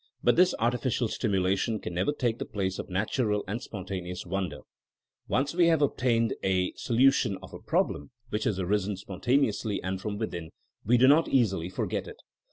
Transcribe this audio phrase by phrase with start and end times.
[0.23, 4.61] But this artificial stimula tion can never take the place of natural and spontaneous wonder.
[5.27, 8.45] Once we have obtained a THINEINO AS A SCIENCE 147 solution of a problem which
[8.45, 10.49] has arisen spon taneously and from within,
[10.83, 12.17] we do not easily for get it.